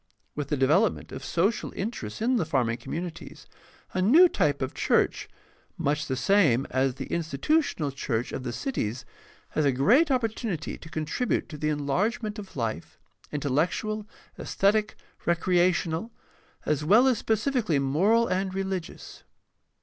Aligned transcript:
With 0.33 0.47
the 0.47 0.57
development 0.57 1.11
of 1.11 1.23
social 1.23 1.71
interests 1.75 2.23
in 2.23 2.37
the 2.37 2.43
farming 2.45 2.77
communities 2.77 3.45
a 3.93 4.01
new 4.01 4.27
type 4.27 4.63
of 4.63 4.73
church 4.73 5.29
much 5.77 6.07
the 6.07 6.15
same 6.15 6.65
as 6.71 6.95
the 6.95 7.05
institutional 7.13 7.91
church 7.91 8.29
6o2 8.31 8.31
GUIDE 8.31 8.43
TO 8.45 8.51
STUDY 8.51 8.87
OF 8.89 8.95
CHRISTIAN 8.95 9.05
RELIGION 9.05 9.09
of 9.11 9.53
the 9.53 9.61
cities 9.61 9.61
has 9.61 9.65
a 9.65 9.71
great 9.71 10.09
opportunity 10.09 10.77
to 10.79 10.89
contribute 10.89 11.49
to 11.49 11.57
the 11.59 11.69
en 11.69 11.85
largement 11.85 12.39
of 12.39 12.55
life, 12.57 12.97
intellectual, 13.31 14.07
aesthetic, 14.39 14.95
recreational, 15.27 16.11
as 16.65 16.83
well 16.83 17.05
as 17.05 17.19
specifically 17.19 17.77
moral 17.77 18.27
and 18.27 18.55
religious. 18.55 19.21